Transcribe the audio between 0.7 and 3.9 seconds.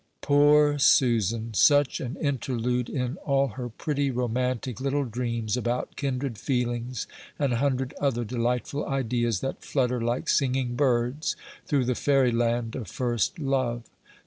Susan! such an interlude in all her